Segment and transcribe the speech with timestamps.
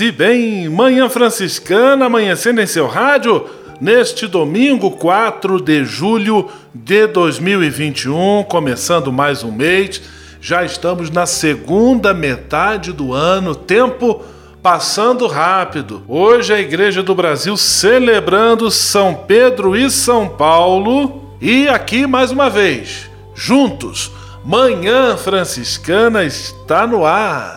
[0.00, 3.46] E bem, Manhã Franciscana amanhecendo em seu rádio
[3.80, 10.00] neste domingo 4 de julho de 2021, começando mais um mês.
[10.40, 14.22] Já estamos na segunda metade do ano, tempo
[14.62, 16.02] passando rápido.
[16.06, 22.48] Hoje a Igreja do Brasil celebrando São Pedro e São Paulo e aqui mais uma
[22.48, 24.12] vez, juntos
[24.44, 27.56] Manhã Franciscana está no ar.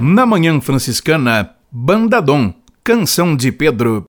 [0.00, 2.54] Na Manhã Franciscana, Banda Dom,
[2.84, 4.04] Canção de Pedro.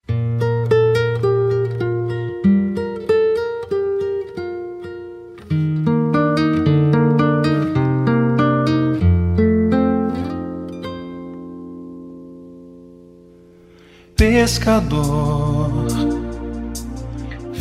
[14.16, 15.88] Pescador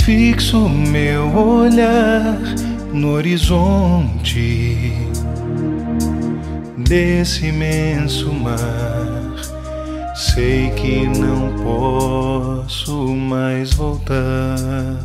[0.08, 2.38] fixo meu olhar
[2.92, 4.88] no horizonte
[6.88, 9.34] desse imenso mar.
[10.15, 14.97] Sei que não posso mais voltar.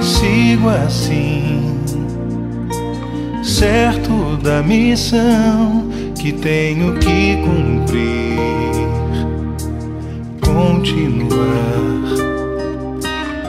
[0.00, 1.80] Sigo assim,
[3.42, 8.38] certo da missão que tenho que cumprir.
[10.40, 11.80] Continuar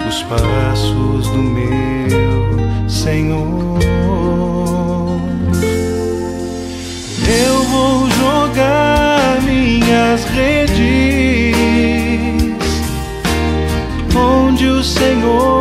[0.10, 3.71] os passos do meu Senhor.
[7.72, 11.56] Vou jogar minhas redes
[14.14, 15.61] onde o Senhor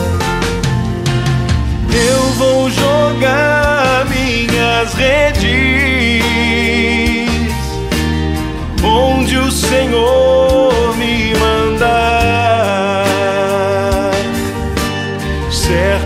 [1.93, 6.21] Eu vou jogar minhas redes
[8.83, 13.03] onde o Senhor me mandar,
[15.51, 16.00] certo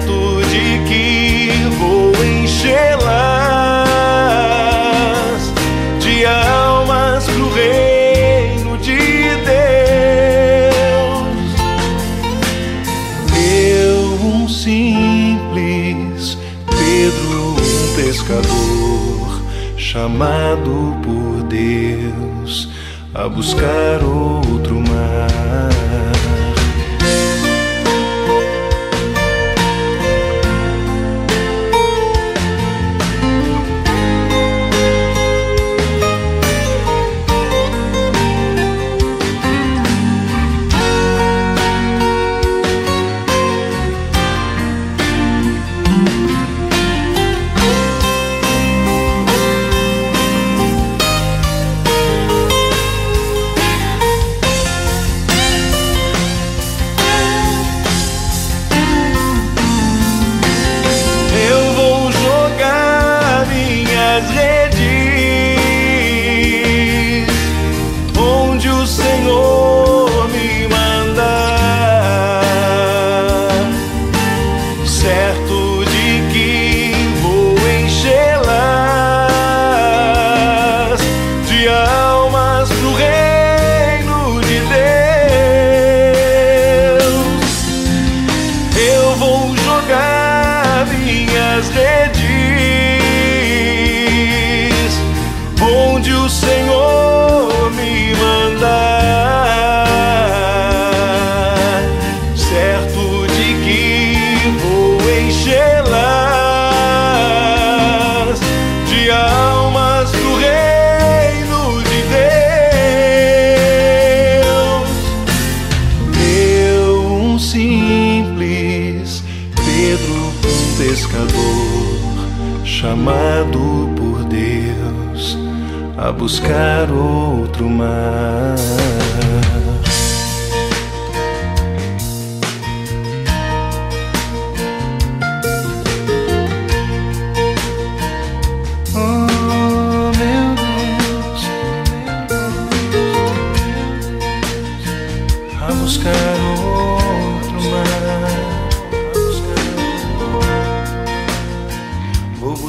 [20.26, 22.70] chamado por Deus
[23.14, 25.45] a buscar outro mar.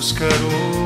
[0.06, 0.76] Buscar outro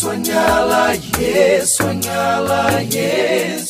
[0.00, 3.69] Soñala, yes, soñala, Yesu.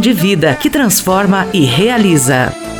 [0.00, 2.79] de vida que transforma e realiza.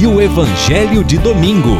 [0.00, 1.76] e o Evangelho de Domingo.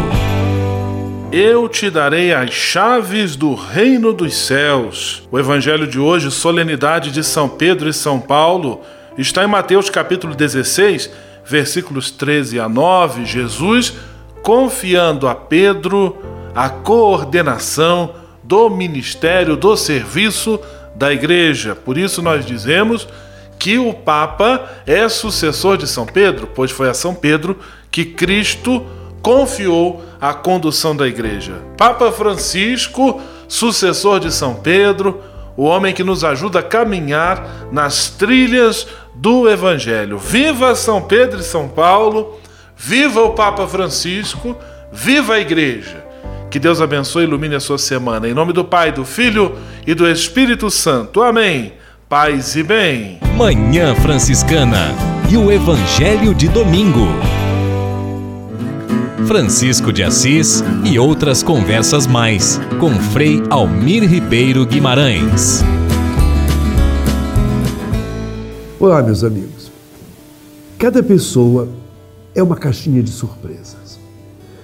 [1.31, 5.23] Eu te darei as chaves do reino dos céus.
[5.31, 8.81] O Evangelho de hoje, solenidade de São Pedro e São Paulo,
[9.17, 11.09] está em Mateus capítulo 16,
[11.45, 13.25] versículos 13 a 9.
[13.25, 13.95] Jesus
[14.43, 16.19] confiando a Pedro
[16.57, 20.59] a coordenação do ministério, do serviço
[20.97, 21.77] da igreja.
[21.77, 23.07] Por isso nós dizemos
[23.59, 27.59] que o Papa é sucessor de São Pedro, pois foi a São Pedro
[27.91, 28.85] que Cristo
[29.23, 31.55] confiou a condução da igreja.
[31.77, 35.21] Papa Francisco, sucessor de São Pedro,
[35.57, 40.19] o homem que nos ajuda a caminhar nas trilhas do Evangelho.
[40.19, 42.39] Viva São Pedro e São Paulo,
[42.77, 44.57] viva o Papa Francisco,
[44.93, 46.07] viva a Igreja.
[46.51, 48.29] Que Deus abençoe e ilumine a sua semana.
[48.29, 51.23] Em nome do Pai, do Filho e do Espírito Santo.
[51.23, 51.75] Amém.
[52.09, 53.21] Paz e bem.
[53.37, 54.95] Manhã Franciscana
[55.31, 57.07] e o Evangelho de Domingo.
[59.29, 65.63] Francisco de Assis e outras conversas mais com Frei Almir Ribeiro Guimarães.
[68.81, 69.71] Olá, meus amigos.
[70.79, 71.69] Cada pessoa
[72.35, 74.01] é uma caixinha de surpresas.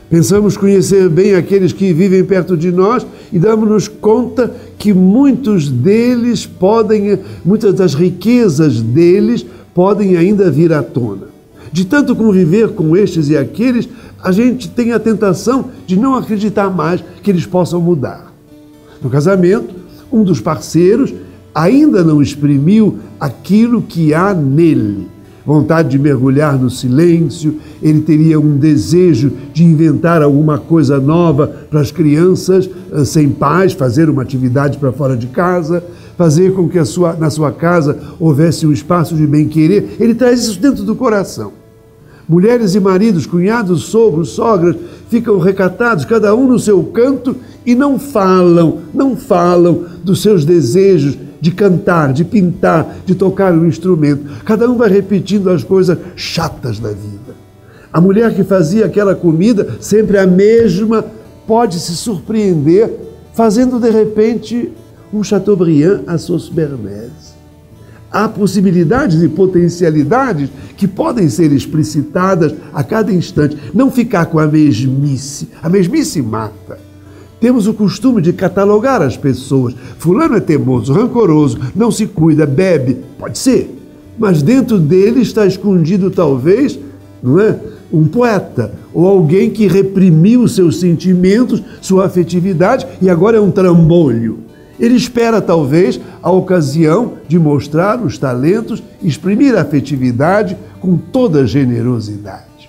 [0.08, 6.46] Pensamos conhecer bem aqueles que vivem perto de nós e damos-nos conta que muitos deles
[6.46, 9.44] podem, muitas das riquezas deles
[9.74, 11.33] podem ainda vir à tona.
[11.74, 13.88] De tanto conviver com estes e aqueles,
[14.22, 18.32] a gente tem a tentação de não acreditar mais que eles possam mudar.
[19.02, 19.74] No casamento,
[20.12, 21.12] um dos parceiros
[21.52, 25.08] ainda não exprimiu aquilo que há nele.
[25.44, 31.80] Vontade de mergulhar no silêncio, ele teria um desejo de inventar alguma coisa nova para
[31.80, 35.82] as crianças eh, sem pais, fazer uma atividade para fora de casa,
[36.16, 39.96] fazer com que sua, na sua casa houvesse um espaço de bem-querer.
[39.98, 41.63] Ele traz isso dentro do coração.
[42.28, 44.76] Mulheres e maridos, cunhados, sogros, sogras,
[45.10, 51.18] ficam recatados, cada um no seu canto, e não falam, não falam dos seus desejos
[51.40, 54.24] de cantar, de pintar, de tocar um instrumento.
[54.44, 57.34] Cada um vai repetindo as coisas chatas da vida.
[57.92, 61.04] A mulher que fazia aquela comida, sempre a mesma,
[61.46, 62.90] pode se surpreender
[63.34, 64.72] fazendo de repente
[65.12, 67.23] um Chateaubriand à sauce bernaise
[68.14, 73.58] há possibilidades e potencialidades que podem ser explicitadas a cada instante.
[73.74, 75.48] Não ficar com a mesmice.
[75.60, 76.78] A mesmice mata.
[77.40, 79.74] Temos o costume de catalogar as pessoas.
[79.98, 82.98] Fulano é teimoso, rancoroso, não se cuida, bebe.
[83.18, 83.76] Pode ser.
[84.16, 86.78] Mas dentro dele está escondido, talvez,
[87.20, 87.58] não é?
[87.92, 94.43] Um poeta ou alguém que reprimiu seus sentimentos, sua afetividade e agora é um trambolho.
[94.78, 102.68] Ele espera, talvez, a ocasião de mostrar os talentos, exprimir a afetividade com toda generosidade.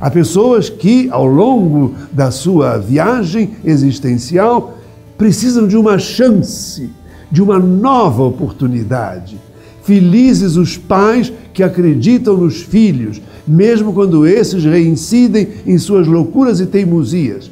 [0.00, 4.76] Há pessoas que, ao longo da sua viagem existencial,
[5.16, 6.90] precisam de uma chance,
[7.30, 9.38] de uma nova oportunidade.
[9.82, 16.66] Felizes os pais que acreditam nos filhos, mesmo quando esses reincidem em suas loucuras e
[16.66, 17.50] teimosias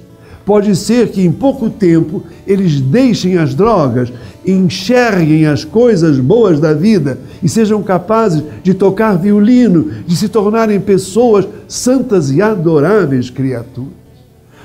[0.51, 4.13] Pode ser que em pouco tempo eles deixem as drogas,
[4.45, 10.81] enxerguem as coisas boas da vida e sejam capazes de tocar violino, de se tornarem
[10.81, 13.93] pessoas santas e adoráveis criaturas.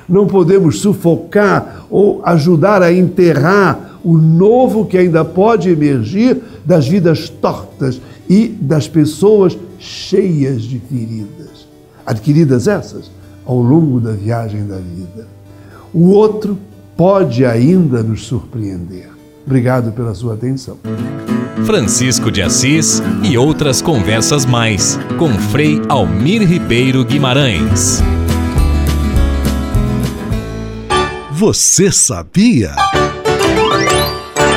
[0.09, 7.29] Não podemos sufocar ou ajudar a enterrar o novo que ainda pode emergir das vidas
[7.29, 11.67] tortas e das pessoas cheias de feridas,
[12.03, 13.11] adquiridas essas
[13.45, 15.34] ao longo da viagem da vida
[15.95, 16.59] o outro
[16.97, 19.09] pode ainda nos surpreender.
[19.45, 20.77] Obrigado pela sua atenção.
[21.65, 28.01] Francisco de Assis e outras conversas mais com Frei Almir Ribeiro Guimarães.
[31.31, 32.75] Você sabia?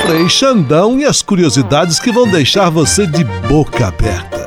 [0.06, 4.37] Frei Xandão e as curiosidades que vão deixar você de boca aberta.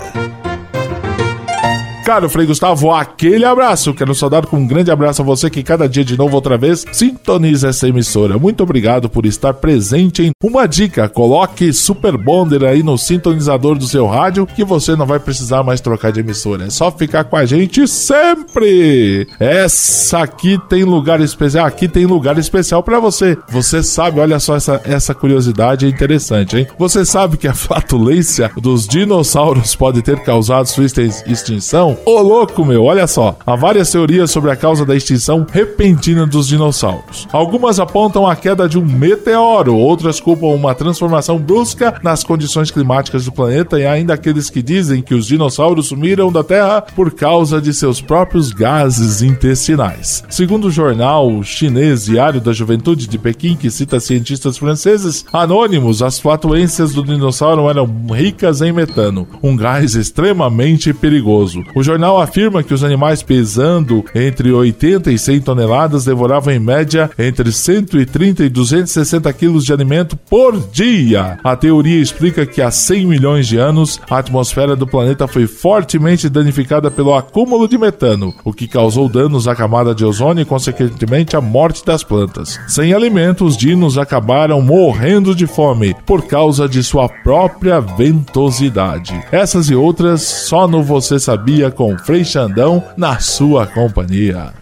[2.03, 3.93] Caro Frei Gustavo, aquele abraço.
[3.93, 6.83] Quero saudar com um grande abraço a você que cada dia de novo, outra vez,
[6.91, 8.39] sintoniza essa emissora.
[8.39, 11.07] Muito obrigado por estar presente em uma dica.
[11.07, 15.79] Coloque Super Bonder aí no sintonizador do seu rádio que você não vai precisar mais
[15.79, 16.65] trocar de emissora.
[16.65, 19.27] É só ficar com a gente sempre.
[19.39, 21.67] Essa aqui tem lugar especial.
[21.67, 23.37] Aqui tem lugar especial para você.
[23.49, 26.67] Você sabe, olha só essa, essa curiosidade interessante, hein?
[26.79, 31.90] Você sabe que a flatulência dos dinossauros pode ter causado sua extinção?
[32.05, 33.37] Ô louco, meu, olha só.
[33.45, 37.27] Há várias teorias sobre a causa da extinção repentina dos dinossauros.
[37.31, 43.25] Algumas apontam a queda de um meteoro, outras culpam uma transformação brusca nas condições climáticas
[43.25, 47.61] do planeta e ainda aqueles que dizem que os dinossauros sumiram da Terra por causa
[47.61, 50.23] de seus próprios gases intestinais.
[50.29, 56.19] Segundo o jornal chinês Diário da Juventude de Pequim, que cita cientistas franceses anônimos, as
[56.19, 61.63] flatulências do dinossauro eram ricas em metano, um gás extremamente perigoso.
[61.75, 66.59] O O jornal afirma que os animais pesando entre 80 e 100 toneladas devoravam em
[66.59, 71.39] média entre 130 e 260 quilos de alimento por dia.
[71.43, 76.29] A teoria explica que há 100 milhões de anos a atmosfera do planeta foi fortemente
[76.29, 81.35] danificada pelo acúmulo de metano, o que causou danos à camada de ozônio e, consequentemente,
[81.35, 82.59] a morte das plantas.
[82.67, 89.19] Sem alimento, os dinos acabaram morrendo de fome por causa de sua própria ventosidade.
[89.31, 94.53] Essas e outras só no Você Sabia com Frei Xandão na sua companhia.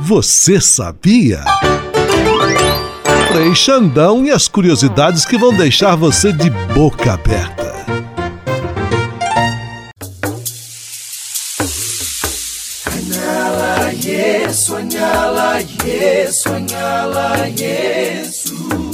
[0.00, 1.40] Você sabia?
[3.32, 7.74] Frei Xandão e as curiosidades que vão deixar você de boca aberta.
[12.84, 18.93] Sonhala, yes, sonhala, yes, sonhala, yes.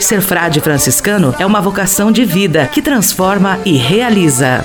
[0.00, 4.64] Ser frade franciscano é uma vocação de vida que transforma e realiza.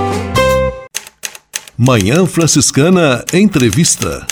[1.83, 4.27] Manhã Franciscana Entrevista.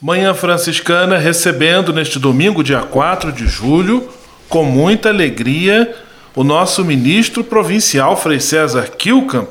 [0.00, 4.08] Manhã Franciscana recebendo neste domingo, dia 4 de julho,
[4.48, 5.94] com muita alegria,
[6.34, 9.50] o nosso ministro provincial Frei César Kilkamp,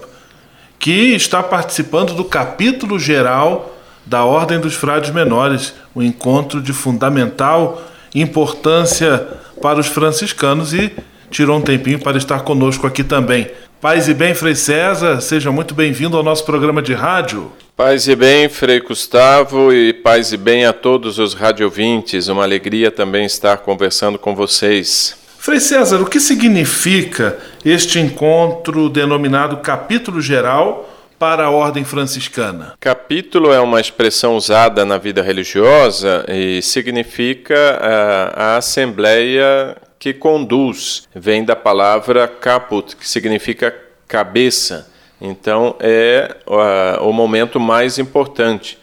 [0.79, 7.83] que está participando do capítulo geral da Ordem dos Frades Menores, um encontro de fundamental
[8.15, 9.27] importância
[9.61, 10.91] para os franciscanos e
[11.29, 13.47] tirou um tempinho para estar conosco aqui também.
[13.85, 17.51] Paz e bem, Frei César, seja muito bem-vindo ao nosso programa de rádio.
[17.77, 22.27] Paz e bem, Frei Gustavo, e paz e bem a todos os radiovintes.
[22.27, 25.15] Uma alegria também estar conversando com vocês.
[25.37, 32.73] Frei César, o que significa este encontro denominado Capítulo Geral para a Ordem Franciscana?
[32.79, 41.07] Capítulo é uma expressão usada na vida religiosa e significa a, a assembleia que conduz,
[41.13, 43.75] vem da palavra caput, que significa
[44.07, 44.91] cabeça.
[45.19, 48.77] Então é uh, o momento mais importante.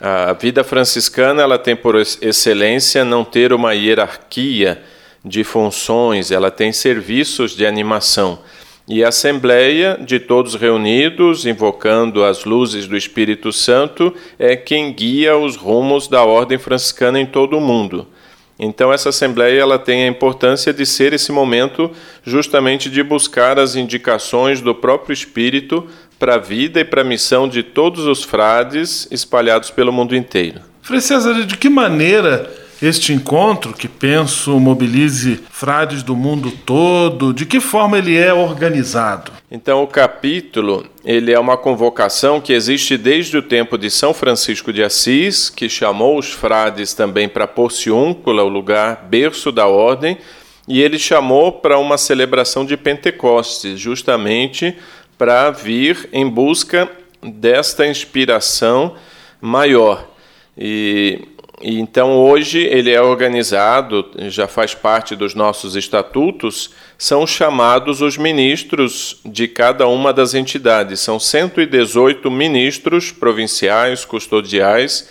[0.00, 4.82] A vida franciscana ela tem por excelência não ter uma hierarquia
[5.22, 8.38] de funções, ela tem serviços de animação.
[8.88, 15.36] E a assembleia de todos reunidos, invocando as luzes do Espírito Santo, é quem guia
[15.36, 18.06] os rumos da ordem franciscana em todo o mundo.
[18.62, 21.90] Então essa assembleia ela tem a importância de ser esse momento
[22.22, 25.86] justamente de buscar as indicações do próprio espírito
[26.18, 30.60] para a vida e para a missão de todos os frades espalhados pelo mundo inteiro.
[30.82, 31.00] Frei
[31.46, 37.98] de que maneira este encontro, que penso mobilize frades do mundo todo, de que forma
[37.98, 39.32] ele é organizado?
[39.50, 44.72] Então, o capítulo ele é uma convocação que existe desde o tempo de São Francisco
[44.72, 50.16] de Assis, que chamou os frades também para Porciúncula, o lugar berço da ordem,
[50.66, 54.76] e ele chamou para uma celebração de Pentecostes, justamente
[55.18, 56.88] para vir em busca
[57.22, 58.94] desta inspiração
[59.40, 60.08] maior.
[60.56, 61.28] E
[61.60, 68.16] E então hoje ele é organizado, já faz parte dos nossos estatutos, são chamados os
[68.16, 71.00] ministros de cada uma das entidades.
[71.00, 75.10] São 118 ministros provinciais, custodiais,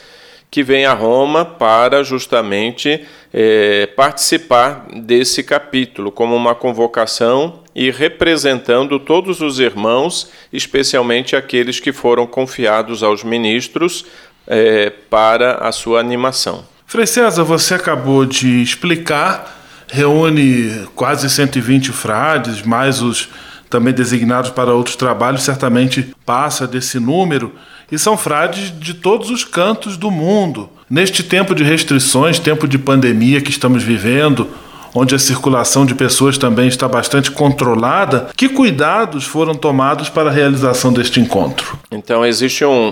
[0.50, 9.00] que vêm a Roma para justamente é, participar desse capítulo, como uma convocação e representando
[9.00, 14.06] todos os irmãos, especialmente aqueles que foram confiados aos ministros
[14.50, 16.66] é, para a sua animação.
[16.88, 23.30] Frei César, você acabou de explicar, reúne quase 120 frades, mais os
[23.70, 27.54] também designados para outros trabalhos, certamente passa desse número,
[27.92, 30.70] e são frades de todos os cantos do mundo.
[30.90, 34.50] Neste tempo de restrições, tempo de pandemia que estamos vivendo,
[34.94, 40.34] onde a circulação de pessoas também está bastante controlada, que cuidados foram tomados para a
[40.34, 41.78] realização deste encontro?
[41.92, 42.88] Então, existe um,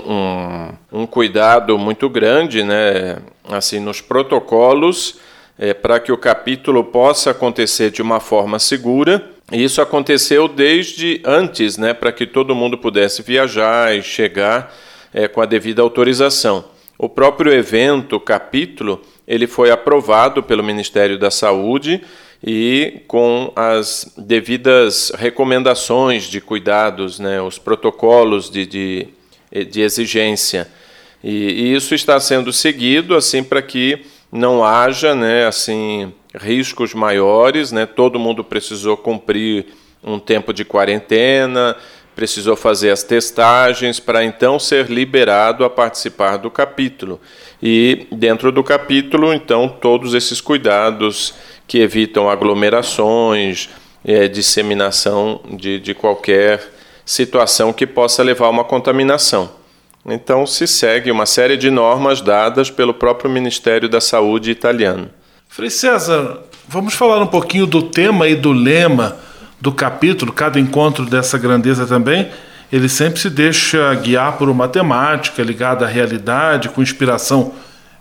[0.92, 3.18] um, um cuidado muito grande, né,
[3.50, 5.20] assim, nos protocolos,
[5.58, 9.32] é, para que o capítulo possa acontecer de uma forma segura.
[9.52, 14.74] E isso aconteceu desde antes, né, para que todo mundo pudesse viajar e chegar
[15.14, 16.66] é, com a devida autorização.
[16.98, 22.02] O próprio evento, capítulo, ele foi aprovado pelo Ministério da Saúde
[22.44, 29.08] e com as devidas recomendações de cuidados, né, os protocolos de, de,
[29.66, 30.68] de exigência.
[31.24, 37.72] E, e, isso está sendo seguido assim para que não haja né, assim, riscos maiores.
[37.72, 39.66] Né, todo mundo precisou cumprir
[40.04, 41.76] um tempo de quarentena,
[42.16, 47.20] precisou fazer as testagens para então ser liberado a participar do capítulo.
[47.62, 51.34] E dentro do capítulo, então, todos esses cuidados
[51.68, 53.70] que evitam aglomerações,
[54.06, 56.72] é, disseminação de, de qualquer
[57.06, 59.50] situação que possa levar a uma contaminação.
[60.06, 65.10] Então, se segue uma série de normas dadas pelo próprio Ministério da Saúde italiano.
[65.50, 69.18] Frei César, vamos falar um pouquinho do tema e do lema
[69.60, 72.30] do capítulo, cada encontro dessa grandeza também,
[72.72, 77.54] ele sempre se deixa guiar por uma temática ligada à realidade, com inspiração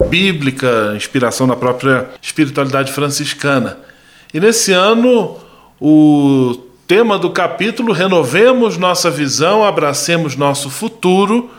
[0.09, 3.79] bíblica, inspiração na própria espiritualidade franciscana.
[4.35, 5.37] E nesse ano,
[5.81, 11.51] o tema do capítulo Renovemos nossa visão, abracemos nosso futuro,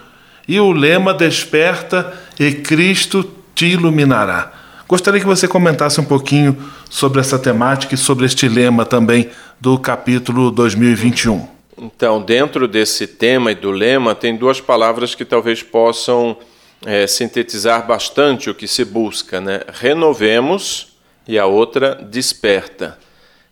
[0.48, 4.54] e o lema Desperta e Cristo te iluminará.
[4.88, 6.56] Gostaria que você comentasse um pouquinho
[6.90, 11.57] sobre essa temática e sobre este lema também do capítulo 2021.
[11.78, 16.36] Então, dentro desse tema e do lema, tem duas palavras que talvez possam
[16.86, 19.62] é, sintetizar bastante o que se busca, né?
[19.74, 22.98] Renovemos e a outra desperta.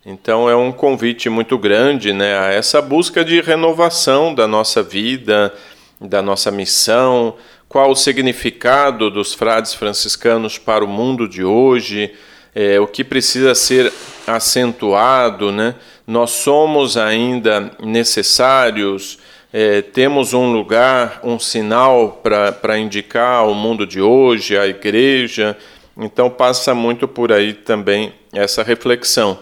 [0.05, 5.51] Então é um convite muito grande, né, a essa busca de renovação da nossa vida,
[5.99, 7.35] da nossa missão,
[7.67, 12.13] qual o significado dos frades franciscanos para o mundo de hoje,
[12.53, 13.91] é, o que precisa ser
[14.27, 15.73] acentuado, né?
[16.07, 19.17] Nós somos ainda necessários,
[19.51, 25.57] é, temos um lugar, um sinal para indicar ao mundo de hoje, à igreja.
[25.97, 29.39] Então passa muito por aí também essa reflexão.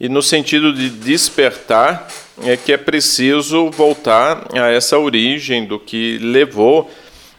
[0.00, 2.08] E no sentido de despertar,
[2.44, 6.88] é que é preciso voltar a essa origem do que levou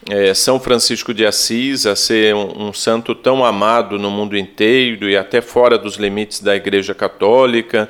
[0.09, 5.09] é, São Francisco de Assis a ser um, um, santo tão amado no mundo inteiro
[5.09, 7.89] e até fora dos limites da Igreja Católica,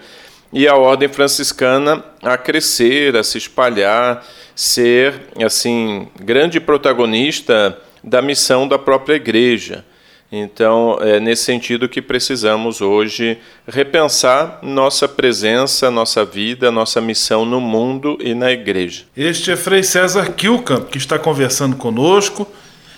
[0.52, 8.68] e a ordem franciscana a crescer, a se espalhar, ser assim grande protagonista da missão
[8.68, 9.86] da própria Igreja.
[10.32, 17.60] Então, é nesse sentido que precisamos hoje repensar nossa presença, nossa vida, nossa missão no
[17.60, 19.06] mundo e na igreja.
[19.18, 22.48] Este é Frei César Kilkamp, que está conversando conosco,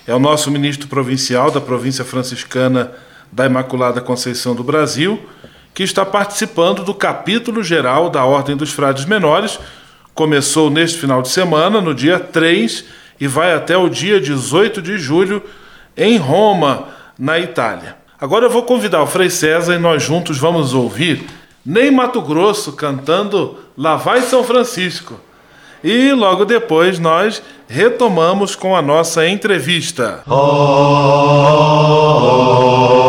[0.06, 2.92] é o nosso ministro provincial da província franciscana
[3.30, 5.18] da Imaculada Conceição do Brasil,
[5.74, 9.58] que está participando do capítulo geral da Ordem dos Frades Menores.
[10.14, 12.84] Começou neste final de semana, no dia 3,
[13.20, 15.42] e vai até o dia 18 de julho
[15.96, 17.96] em Roma na Itália.
[18.20, 21.26] Agora eu vou convidar o Frei César e nós juntos vamos ouvir
[21.64, 25.18] Ney Mato Grosso cantando Lá Vai São Francisco.
[25.82, 30.22] E logo depois nós retomamos com a nossa entrevista.
[30.28, 30.38] Oh, oh,
[32.98, 33.01] oh,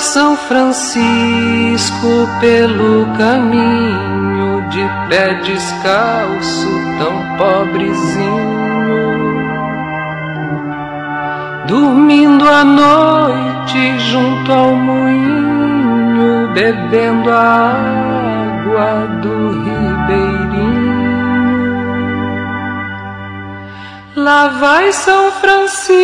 [0.00, 1.00] São Francisco
[2.40, 8.58] pelo caminho de pé descalço, tão pobrezinho.
[11.66, 17.72] Dormindo à noite junto ao moinho, bebendo a
[18.62, 20.77] água do ribeirinho.
[24.28, 25.96] Lá vai São Francisco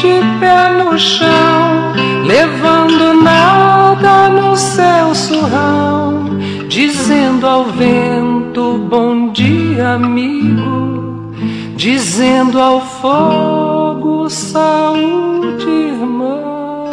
[0.00, 1.92] de pé no chão,
[2.26, 6.36] levando nada no céu surrão,
[6.68, 11.32] dizendo ao vento bom dia, amigo,
[11.76, 16.90] dizendo ao fogo saúde, irmão.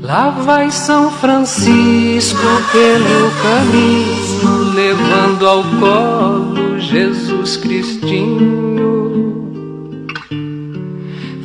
[0.00, 4.21] Lá vai São Francisco pelo caminho,
[4.74, 9.12] levando ao colo Jesus Cristinho,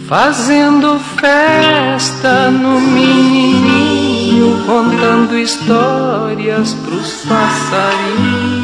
[0.07, 8.57] fazendo festa no menininho, contando histórias pros passarinhos.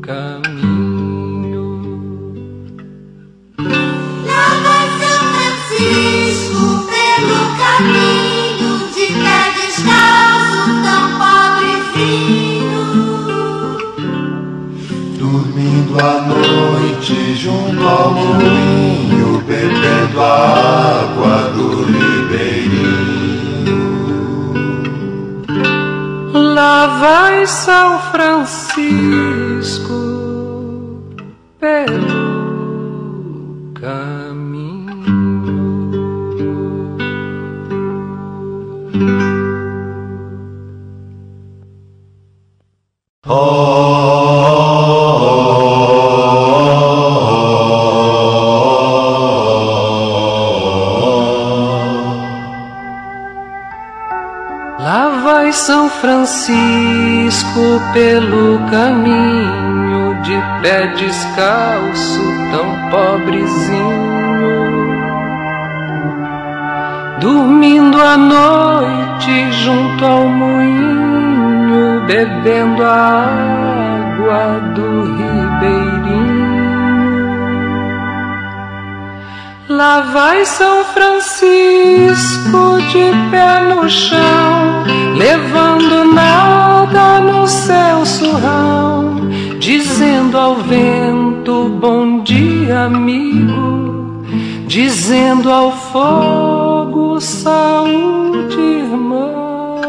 [0.02, 0.37] caminho.
[16.00, 23.18] À noite junto ao moinho, bebendo a água do ribeirinho.
[26.54, 27.98] Lá vai São
[80.38, 84.84] vai São Francisco de pé no chão,
[85.16, 89.16] levando nada no céu surrão,
[89.58, 94.24] dizendo ao vento bom dia, amigo,
[94.68, 99.82] dizendo ao fogo saúde, irmão.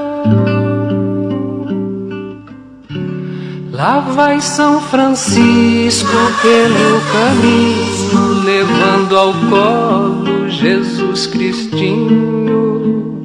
[3.71, 10.28] Lá vai São Francisco pelo caminho, levando ao colo
[10.61, 13.17] Jesus Cristinho,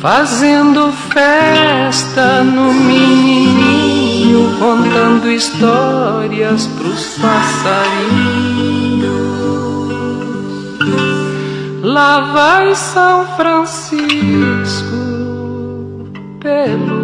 [0.00, 8.46] fazendo festa no menininho, contando histórias pros passarinhos.
[11.82, 14.06] Lá vai São Francisco
[16.40, 16.95] pelo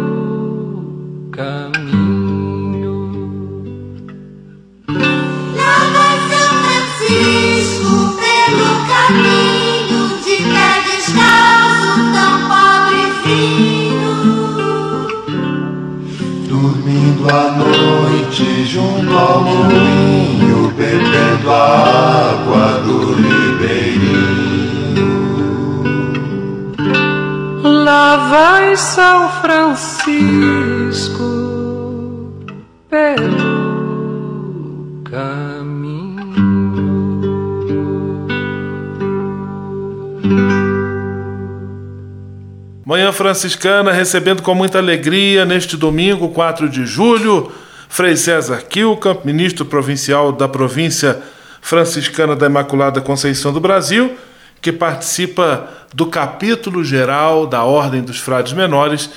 [43.33, 47.51] Franciscana recebendo com muita alegria neste domingo, 4 de julho,
[47.89, 51.19] Frei César Kilkamp, ministro provincial da província
[51.59, 54.15] franciscana da Imaculada Conceição do Brasil,
[54.61, 59.09] que participa do capítulo geral da Ordem dos Frades Menores,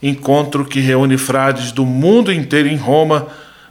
[0.00, 3.26] encontro que reúne frades do mundo inteiro em Roma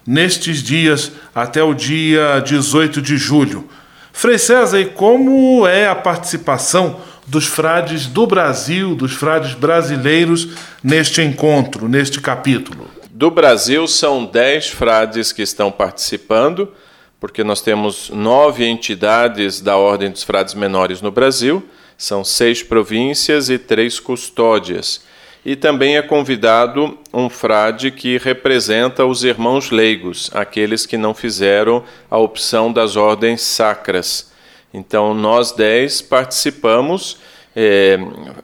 [0.05, 3.69] nestes dias até o dia 18 de julho.
[4.11, 10.49] Frei César, e como é a participação dos frades do Brasil, dos frades brasileiros
[10.83, 12.87] neste encontro, neste capítulo?
[13.09, 16.71] Do Brasil são dez frades que estão participando,
[17.19, 21.63] porque nós temos nove entidades da Ordem dos Frades Menores no Brasil,
[21.97, 25.01] são seis províncias e três custódias.
[25.45, 31.83] E também é convidado um frade que representa os irmãos leigos, aqueles que não fizeram
[32.09, 34.32] a opção das ordens sacras.
[34.73, 37.17] Então, nós dez participamos,
[37.55, 37.99] eh,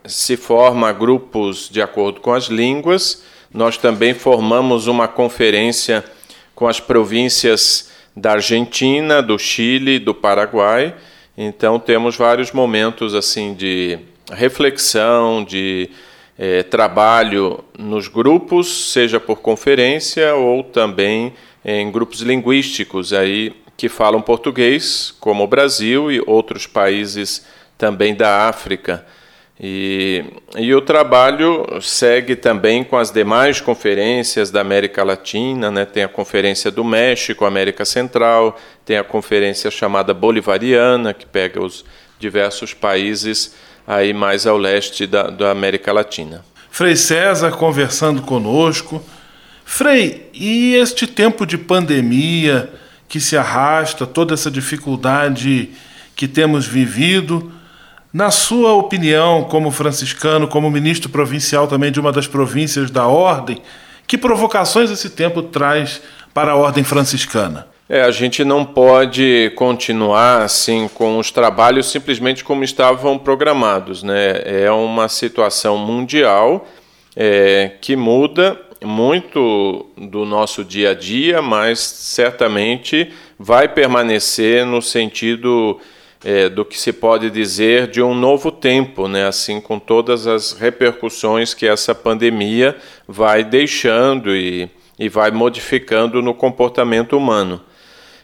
[0.06, 3.24] se forma grupos de acordo com as línguas.
[3.52, 6.06] Nós também formamos uma conferência
[6.54, 10.94] com as províncias da Argentina, do Chile, do Paraguai.
[11.38, 13.98] Então temos vários momentos assim de
[14.32, 15.90] reflexão, de
[16.38, 24.22] é, trabalho nos grupos, seja por conferência ou também em grupos linguísticos aí que falam
[24.22, 27.46] português, como o Brasil e outros países
[27.78, 29.06] também da África.
[29.58, 30.26] E,
[30.58, 35.86] e o trabalho segue também com as demais conferências da América Latina, né?
[35.86, 41.86] tem a Conferência do México, América Central, tem a conferência chamada Bolivariana, que pega os
[42.20, 43.56] diversos países
[43.88, 46.44] aí mais ao leste da, da América Latina.
[46.70, 49.02] Frei César conversando conosco.
[49.64, 52.70] Frei, e este tempo de pandemia
[53.10, 55.72] que se arrasta, toda essa dificuldade
[56.16, 57.52] que temos vivido,
[58.14, 63.62] na sua opinião, como franciscano, como ministro provincial também de uma das províncias da ordem,
[64.08, 66.02] que provocações esse tempo traz
[66.34, 67.68] para a ordem franciscana?
[67.88, 74.42] É, a gente não pode continuar assim com os trabalhos simplesmente como estavam programados, né?
[74.46, 76.68] É uma situação mundial
[77.16, 85.80] é, que muda muito do nosso dia a dia, mas certamente vai permanecer no sentido
[86.24, 89.28] é, do que se pode dizer de um novo tempo, né?
[89.28, 92.76] Assim com todas as repercussões que essa pandemia
[93.08, 97.62] vai deixando e, e vai modificando no comportamento humano.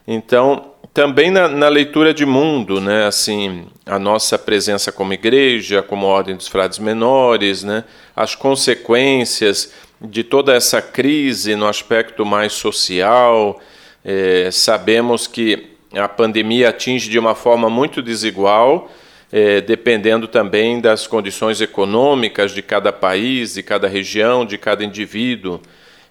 [0.07, 6.05] Então, também na, na, leitura de mundo, né, assim, a nossa presença como igreja, como
[6.05, 7.83] ordem dos frades menores, né,
[8.15, 13.59] as consequências de toda essa crise no aspecto mais social,
[14.03, 18.91] é, sabemos que a pandemia atinge de uma forma muito desigual,
[19.31, 25.59] é, dependendo também das condições econômicas de cada país, de cada região, de cada indivíduo.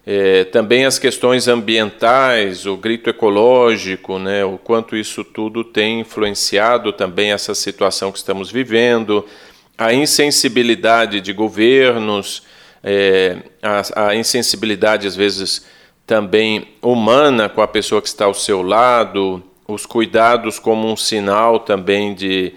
[0.07, 6.93] É, também as questões ambientais, o grito ecológico, né, o quanto isso tudo tem influenciado
[6.93, 9.25] também essa situação que estamos vivendo,
[9.75, 12.43] a insensibilidade de governos,
[12.87, 15.65] é, a, a, insensibilidade às vezes
[16.05, 21.57] também humana com a pessoa que está ao seu lado, os cuidados como um sinal
[21.59, 22.53] também de,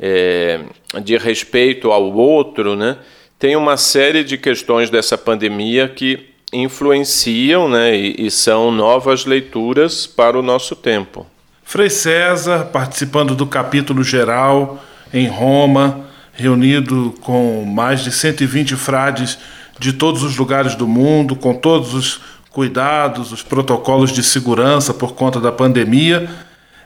[0.00, 0.60] é,
[1.04, 2.96] de respeito ao outro, né?
[3.38, 10.06] Tem uma série de questões dessa pandemia que influenciam né, e, e são novas leituras
[10.06, 11.26] para o nosso tempo.
[11.62, 19.38] Frei César, participando do capítulo geral em Roma, reunido com mais de 120 frades
[19.78, 25.14] de todos os lugares do mundo, com todos os cuidados, os protocolos de segurança por
[25.14, 26.28] conta da pandemia.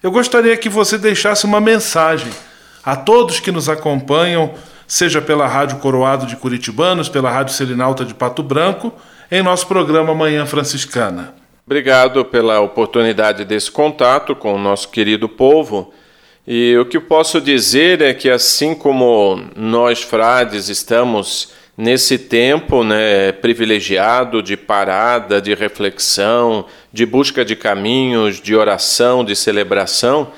[0.02, 2.32] Eu gostaria que você deixasse uma mensagem
[2.84, 4.52] a todos que nos acompanham,
[4.86, 8.92] seja pela Rádio Coroado de Curitibanos, pela Rádio Selinalta de Pato Branco
[9.30, 11.34] em nosso programa Manhã Franciscana.
[11.64, 15.92] Obrigado pela oportunidade desse contato com o nosso querido povo.
[16.44, 23.32] E o que posso dizer é que, assim como nós, frades, estamos nesse tempo né,
[23.32, 30.30] privilegiado de parada, de reflexão, de busca de caminhos, de oração, de celebração,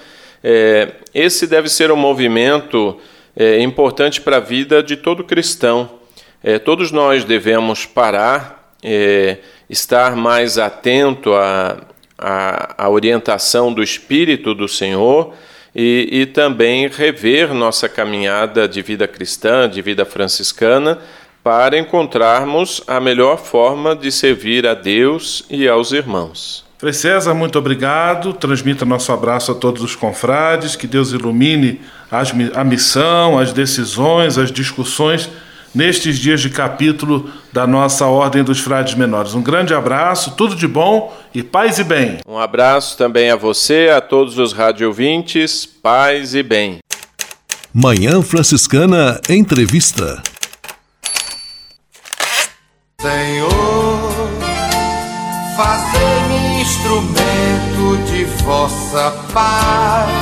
[0.43, 2.97] é, esse deve ser um movimento
[3.37, 5.91] é, importante para a vida de todo cristão.
[6.45, 11.79] É, todos nós devemos parar é, estar mais atento à,
[12.17, 15.35] à, à, orientação do Espírito do Senhor
[15.75, 20.99] e, e também rever nossa caminhada de vida cristã, de vida franciscana,
[21.43, 26.65] para encontrarmos a melhor forma de servir a Deus e aos irmãos.
[26.79, 28.33] Frei César, muito obrigado.
[28.33, 30.75] Transmita nosso abraço a todos os confrades.
[30.75, 35.31] Que Deus ilumine as, a missão, as decisões, as discussões
[35.75, 39.35] nestes dias de capítulo da nossa Ordem dos Frades Menores.
[39.35, 42.19] Um grande abraço, tudo de bom e paz e bem.
[42.27, 46.79] Um abraço também a você, a todos os radiovintes, paz e bem.
[47.73, 50.23] Manhã Franciscana Entrevista.
[58.45, 60.22] Vossa paz.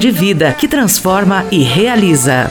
[0.00, 2.50] de vida que transforma e realiza.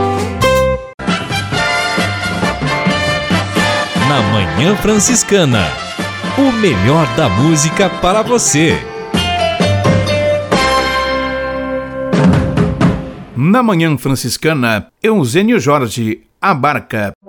[4.11, 5.67] Na Manhã Franciscana.
[6.37, 8.77] O melhor da música para você.
[13.37, 17.13] Na Manhã Franciscana, Eugênio Jorge abarca.
[17.13, 17.20] te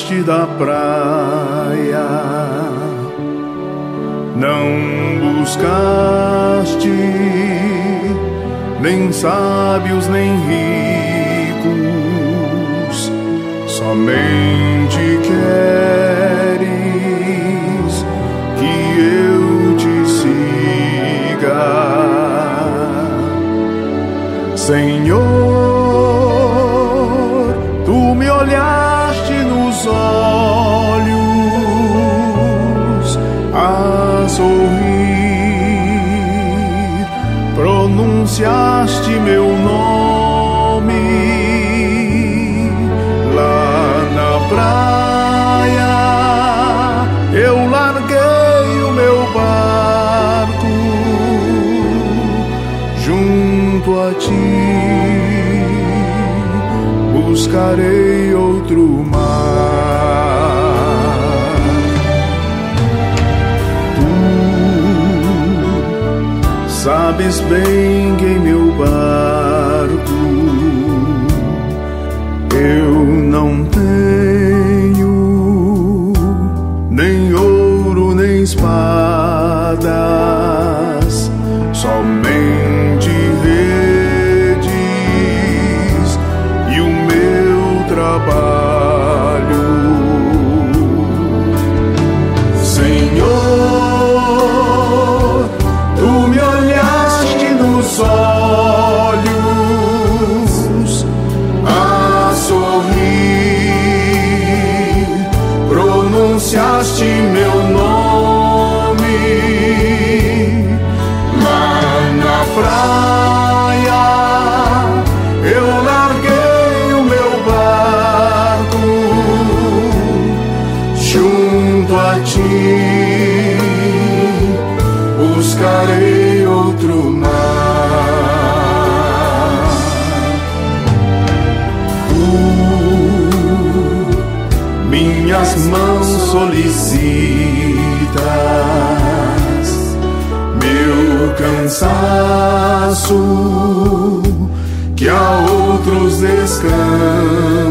[0.00, 2.06] abeiraste da praia,
[4.36, 6.88] não buscaste
[8.80, 10.69] nem sábios nem ricos,
[57.50, 59.18] buscarei outro mar.
[63.96, 64.06] Tu
[66.70, 70.12] sabes bem que em meu barco
[72.54, 73.64] eu não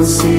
[0.10, 0.39] see.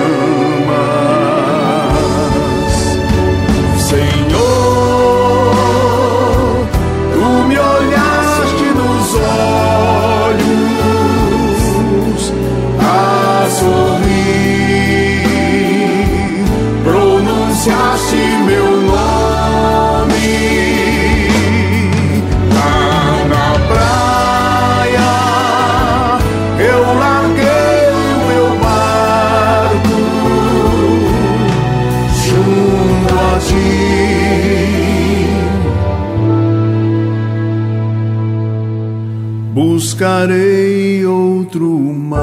[40.21, 42.21] Buscarei outro mar.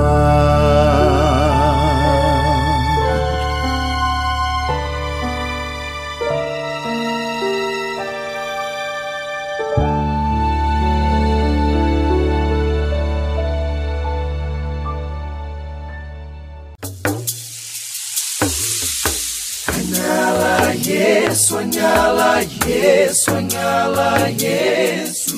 [19.75, 25.38] Anyala Yesu, anyala Yesu, anyala Yesu.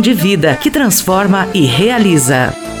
[0.01, 2.80] de vida que transforma e realiza.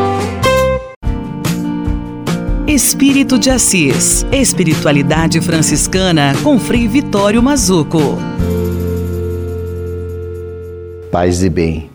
[2.71, 4.25] Espírito de Assis.
[4.31, 7.99] Espiritualidade franciscana com Frei Vitório Mazuco.
[11.11, 11.89] Paz e bem.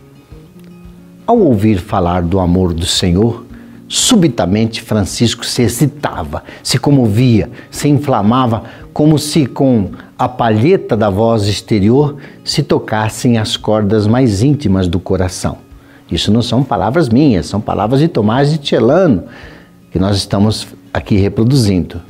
[1.27, 3.47] Ao ouvir falar do amor do Senhor,
[3.89, 11.47] subitamente Francisco se excitava, se comovia, se inflamava, como se com a palheta da voz
[11.47, 15.57] exterior se tocassem as cordas mais íntimas do coração.
[16.11, 19.25] Isso não são palavras minhas, são palavras de Tomás de Celano,
[19.97, 22.03] que nós estamos aqui reproduzindo.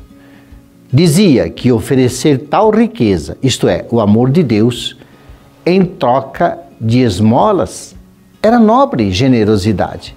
[0.92, 4.96] Dizia que oferecer tal riqueza, isto é, o amor de Deus,
[5.64, 7.94] em troca de esmolas,
[8.42, 10.16] era nobre generosidade.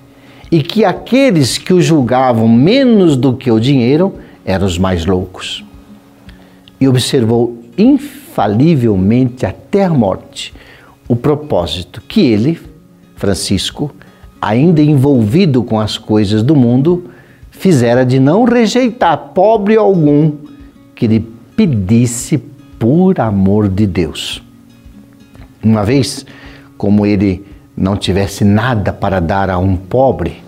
[0.52, 5.64] E que aqueles que o julgavam menos do que o dinheiro eram os mais loucos.
[6.82, 10.56] E observou infalivelmente até a morte
[11.08, 12.60] o propósito que ele,
[13.16, 13.94] Francisco,
[14.42, 17.12] ainda envolvido com as coisas do mundo,
[17.60, 20.32] fizera de não rejeitar pobre algum
[20.95, 22.38] que lhe pedisse
[22.80, 24.41] por amor de Deus.
[25.62, 26.26] Uma vez,
[26.78, 27.45] como ele
[27.76, 30.41] não tivesse nada para dar a um pobre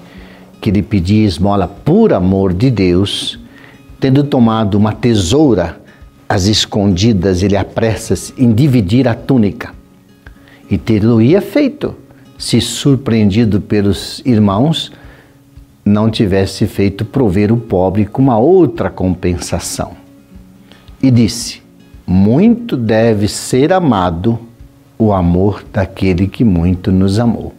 [0.62, 3.38] que lhe pedia esmola por amor de Deus,
[4.00, 5.82] tendo tomado uma tesoura
[6.30, 9.74] às escondidas, ele apressa-se em dividir a túnica.
[10.70, 11.94] E ter-lo-ia feito,
[12.38, 14.94] se surpreendido pelos irmãos,
[15.84, 19.94] não tivesse feito prover o pobre com uma outra compensação.
[21.02, 21.62] E disse:
[22.06, 24.40] Muito deve ser amado
[24.98, 27.54] o amor daquele que muito nos amou.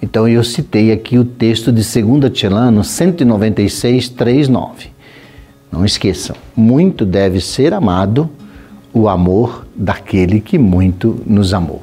[0.00, 4.88] Então eu citei aqui o texto de 2 Tilano 196, 3, 9.
[5.72, 8.30] Não esqueçam, muito deve ser amado
[8.92, 11.80] o amor daquele que muito nos amou.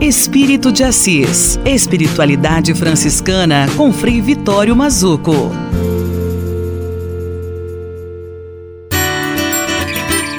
[0.00, 1.60] Espírito de Assis.
[1.62, 5.52] Espiritualidade franciscana com Frei Vitório Mazuco.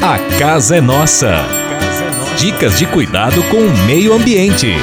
[0.02, 1.46] A casa é nossa.
[2.40, 4.74] Dicas de cuidado com o meio ambiente.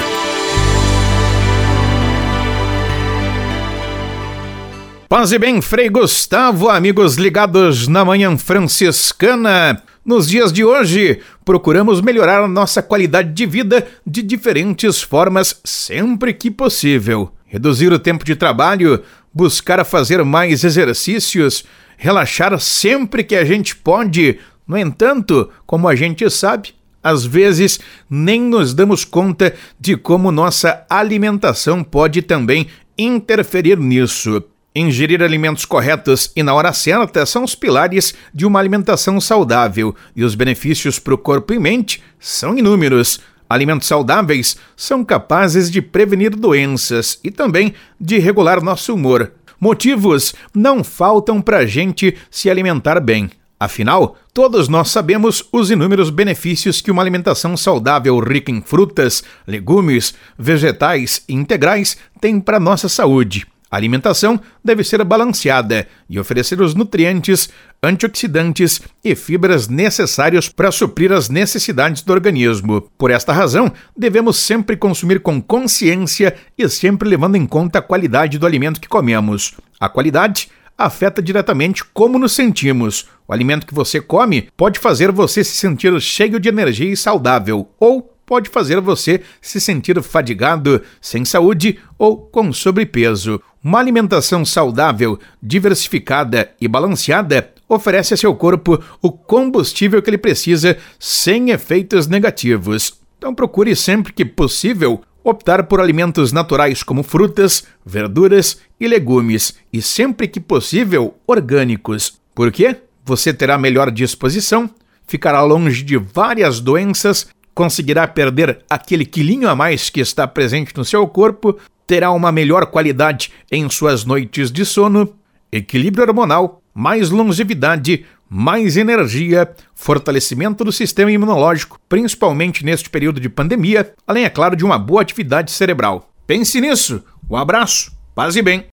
[5.09, 9.83] Paz e bem, Frei Gustavo, amigos ligados na Manhã Franciscana.
[10.09, 16.51] Nos dias de hoje, procuramos melhorar nossa qualidade de vida de diferentes formas sempre que
[16.51, 17.31] possível.
[17.45, 19.03] Reduzir o tempo de trabalho,
[19.35, 21.63] buscar fazer mais exercícios,
[21.99, 24.39] relaxar sempre que a gente pode.
[24.67, 26.71] No entanto, como a gente sabe,
[27.03, 27.79] às vezes
[28.09, 34.43] nem nos damos conta de como nossa alimentação pode também interferir nisso.
[34.81, 40.23] Ingerir alimentos corretos e na hora certa são os pilares de uma alimentação saudável e
[40.23, 43.19] os benefícios para o corpo e mente são inúmeros.
[43.51, 49.33] Alimentos saudáveis são capazes de prevenir doenças e também de regular nosso humor.
[49.61, 53.33] Motivos não faltam para a gente se alimentar bem.
[53.59, 60.15] Afinal, todos nós sabemos os inúmeros benefícios que uma alimentação saudável rica em frutas, legumes,
[60.39, 63.45] vegetais e integrais tem para nossa saúde.
[63.71, 67.51] A alimentação deve ser balanceada e oferecer os nutrientes,
[67.83, 72.89] antioxidantes e fibras necessários para suprir as necessidades do organismo.
[72.97, 78.39] Por esta razão, devemos sempre consumir com consciência e sempre levando em conta a qualidade
[78.39, 79.55] do alimento que comemos.
[79.79, 80.49] A qualidade
[80.79, 83.07] afeta diretamente como nos sentimos.
[83.27, 87.69] O alimento que você come pode fazer você se sentir cheio de energia e saudável,
[87.79, 93.41] ou pode fazer você se sentir fadigado, sem saúde ou com sobrepeso.
[93.63, 100.79] Uma alimentação saudável, diversificada e balanceada oferece a seu corpo o combustível que ele precisa
[100.99, 103.01] sem efeitos negativos.
[103.19, 109.83] Então procure sempre que possível optar por alimentos naturais como frutas, verduras e legumes e
[109.83, 112.19] sempre que possível orgânicos.
[112.35, 112.77] Por quê?
[113.05, 114.71] Você terá melhor disposição,
[115.07, 117.27] ficará longe de várias doenças
[117.59, 121.59] conseguirá perder aquele quilinho a mais que está presente no seu corpo,
[121.89, 125.15] terá uma melhor qualidade em suas noites de sono,
[125.51, 133.95] equilíbrio hormonal, mais longevidade, mais energia, fortalecimento do sistema imunológico, principalmente neste período de pandemia,
[134.07, 136.11] além, é claro, de uma boa atividade cerebral.
[136.27, 137.03] Pense nisso.
[137.29, 138.67] Um abraço, paz e bem.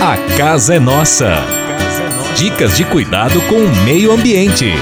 [0.00, 1.44] A casa é nossa.
[2.38, 4.72] Dicas de cuidado com o meio ambiente.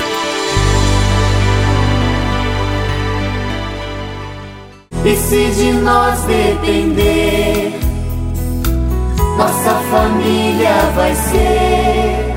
[5.09, 7.73] E se de nós depender,
[9.39, 12.35] nossa família vai ser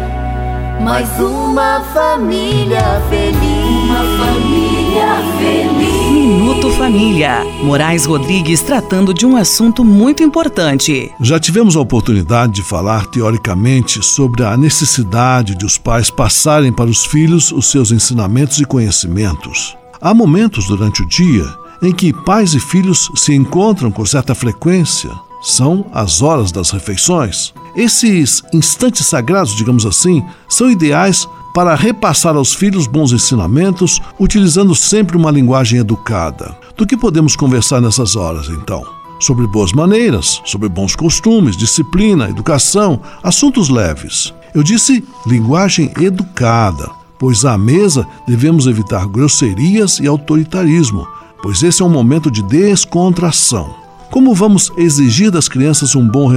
[0.81, 3.89] mais uma família feliz.
[3.89, 6.11] Uma família feliz.
[6.13, 7.43] Minuto Família.
[7.61, 11.11] Moraes Rodrigues tratando de um assunto muito importante.
[11.19, 16.89] Já tivemos a oportunidade de falar teoricamente sobre a necessidade de os pais passarem para
[16.89, 19.75] os filhos os seus ensinamentos e conhecimentos.
[19.99, 25.09] Há momentos durante o dia em que pais e filhos se encontram com certa frequência.
[25.41, 27.53] São as horas das refeições.
[27.75, 35.17] Esses instantes sagrados, digamos assim, são ideais para repassar aos filhos bons ensinamentos, utilizando sempre
[35.17, 36.55] uma linguagem educada.
[36.77, 38.85] Do que podemos conversar nessas horas, então?
[39.19, 44.33] Sobre boas maneiras, sobre bons costumes, disciplina, educação, assuntos leves.
[44.53, 51.07] Eu disse linguagem educada, pois à mesa devemos evitar grosserias e autoritarismo
[51.41, 53.81] pois esse é um momento de descontração.
[54.11, 56.29] Como vamos exigir das crianças um bom,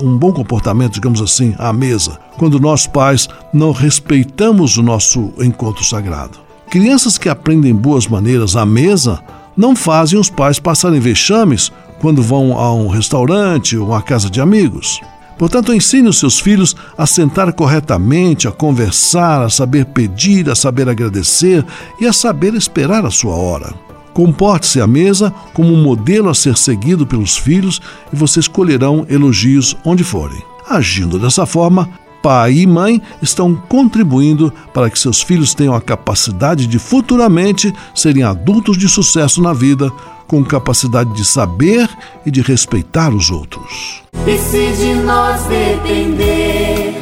[0.00, 5.84] um bom comportamento, digamos assim, à mesa, quando nós pais não respeitamos o nosso encontro
[5.84, 6.38] sagrado?
[6.70, 9.20] Crianças que aprendem boas maneiras à mesa
[9.54, 11.70] não fazem os pais passarem vexames
[12.00, 15.00] quando vão a um restaurante ou uma casa de amigos.
[15.38, 20.88] Portanto, ensine os seus filhos a sentar corretamente, a conversar, a saber pedir, a saber
[20.88, 21.64] agradecer
[22.00, 23.74] e a saber esperar a sua hora.
[24.14, 27.80] Comporte-se à mesa como um modelo a ser seguido pelos filhos
[28.12, 30.40] e vocês colherão elogios onde forem.
[30.70, 31.90] Agindo dessa forma,
[32.22, 38.22] pai e mãe estão contribuindo para que seus filhos tenham a capacidade de futuramente serem
[38.22, 39.92] adultos de sucesso na vida,
[40.26, 41.86] com capacidade de saber
[42.24, 44.02] e de respeitar os outros.
[44.26, 46.94] E se de nós depender,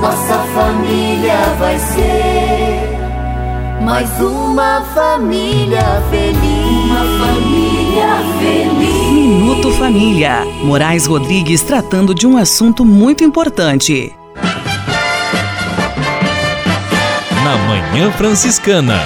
[0.00, 2.45] nossa família vai ser
[3.80, 6.66] mais uma família feliz.
[6.84, 8.08] Uma família
[8.38, 9.12] feliz.
[9.12, 10.44] Minuto Família.
[10.62, 14.12] Moraes Rodrigues tratando de um assunto muito importante.
[17.44, 19.00] Na Manhã Franciscana.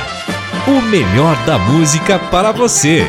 [0.67, 3.07] O melhor da música para você.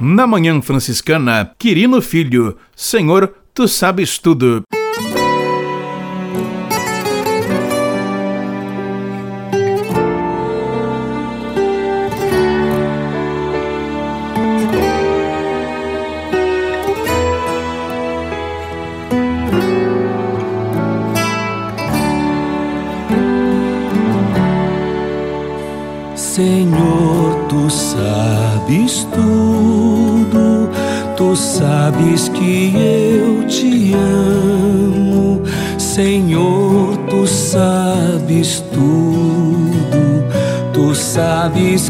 [0.00, 4.62] Na Manhã Franciscana, Quirino Filho, Senhor, tu sabes tudo.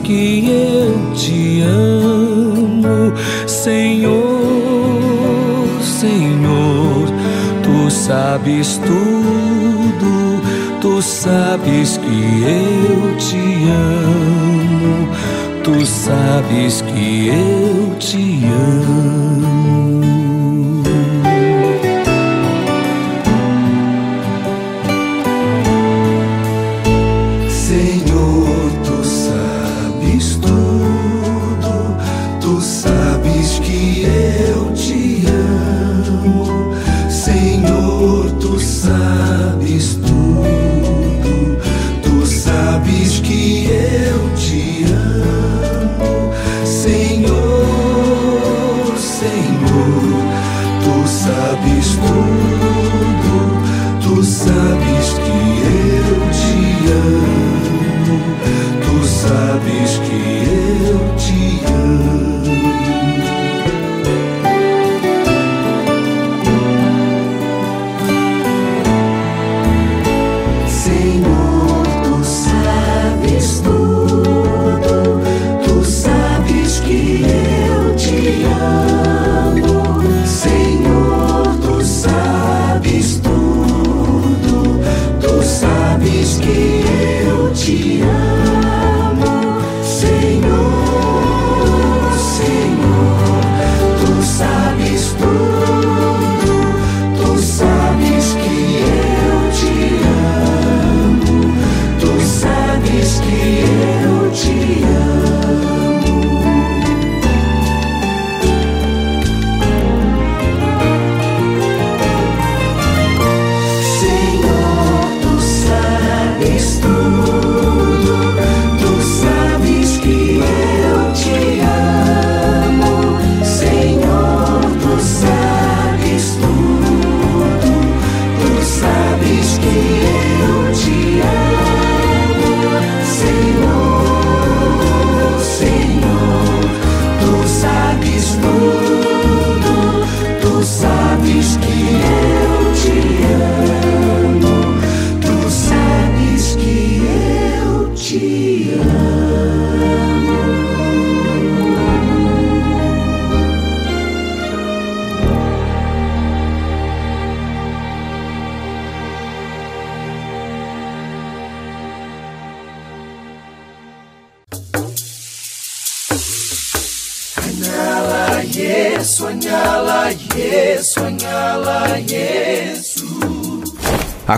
[0.09, 3.13] Que eu te amo.
[3.47, 4.23] Senhor,
[5.83, 7.09] Senhor,
[7.63, 10.41] tu sabes tudo,
[10.81, 15.09] tu sabes que eu te amo.
[15.63, 17.58] Tu sabes que eu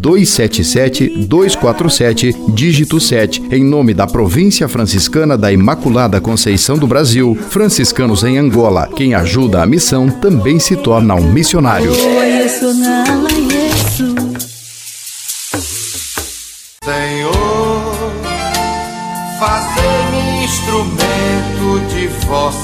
[0.00, 8.38] 277-247, dígito 7, em nome da Província Franciscana da Imaculada Conceição do Brasil, franciscanos em
[8.38, 8.88] Angola.
[8.94, 11.92] Quem ajuda a missão também se torna um missionário.
[16.84, 17.32] Senhor,
[19.38, 22.63] fazer-me instrumento de vossa.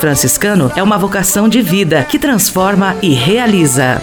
[0.00, 4.02] franciscano é uma vocação de vida que transforma e realiza.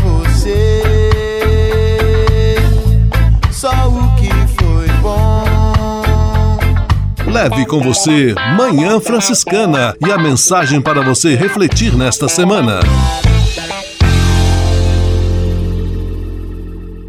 [7.31, 12.81] Leve com você Manhã Franciscana e a mensagem para você refletir nesta semana.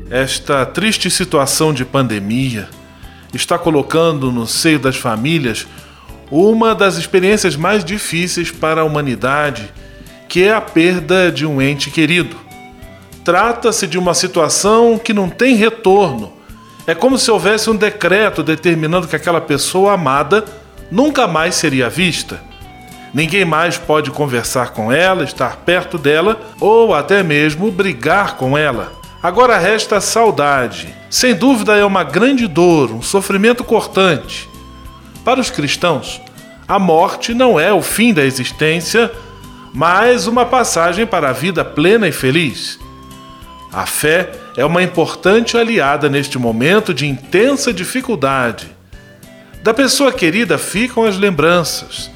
[0.08, 2.68] Esta triste situação de pandemia
[3.34, 5.66] está colocando no seio das famílias
[6.30, 9.74] uma das experiências mais difíceis para a humanidade,
[10.28, 12.36] que é a perda de um ente querido.
[13.24, 16.41] Trata-se de uma situação que não tem retorno.
[16.86, 20.44] É como se houvesse um decreto determinando que aquela pessoa amada
[20.90, 22.40] nunca mais seria vista.
[23.14, 28.92] Ninguém mais pode conversar com ela, estar perto dela ou até mesmo brigar com ela.
[29.22, 30.92] Agora resta a saudade.
[31.08, 34.48] Sem dúvida é uma grande dor, um sofrimento cortante.
[35.24, 36.20] Para os cristãos,
[36.66, 39.12] a morte não é o fim da existência,
[39.72, 42.78] mas uma passagem para a vida plena e feliz.
[43.72, 48.70] A fé é uma importante aliada neste momento de intensa dificuldade.
[49.62, 52.10] Da pessoa querida ficam as lembranças.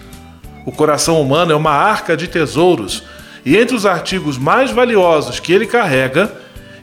[0.64, 3.02] O coração humano é uma arca de tesouros,
[3.44, 6.32] e entre os artigos mais valiosos que ele carrega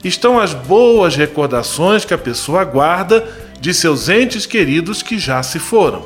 [0.03, 3.27] estão as boas recordações que a pessoa guarda
[3.59, 6.05] de seus entes queridos que já se foram.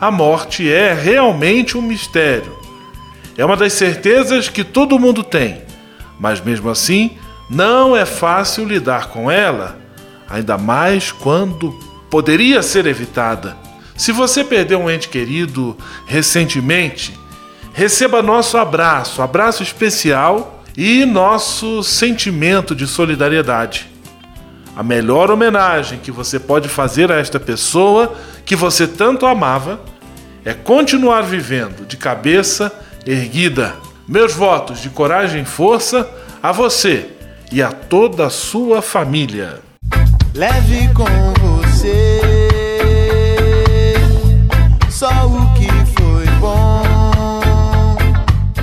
[0.00, 2.58] A morte é realmente um mistério.
[3.36, 5.62] É uma das certezas que todo mundo tem,
[6.18, 7.16] mas mesmo assim
[7.48, 9.78] não é fácil lidar com ela,
[10.28, 11.72] ainda mais quando
[12.10, 13.56] poderia ser evitada.
[13.96, 15.76] Se você perdeu um ente querido
[16.06, 17.18] recentemente,
[17.72, 23.88] receba nosso abraço, abraço especial e nosso sentimento de solidariedade.
[24.76, 28.14] A melhor homenagem que você pode fazer a esta pessoa
[28.44, 29.80] que você tanto amava
[30.44, 32.72] é continuar vivendo de cabeça
[33.06, 33.76] erguida.
[34.08, 36.08] Meus votos de coragem e força
[36.42, 37.13] a você
[37.54, 39.60] e a toda a sua família.
[40.34, 41.04] Leve com
[41.40, 42.20] você
[44.90, 46.82] só o que foi bom.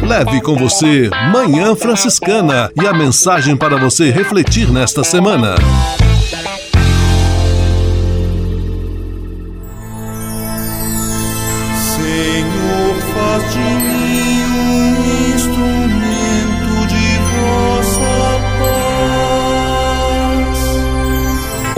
[0.05, 5.55] Leve com você Manhã Franciscana e a mensagem para você refletir nesta semana.